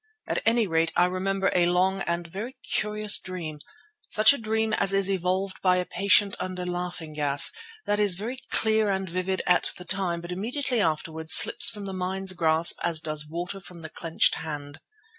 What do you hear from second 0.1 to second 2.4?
At any rate I remember a long and